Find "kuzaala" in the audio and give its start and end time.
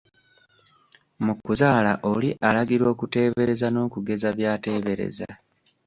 1.43-1.93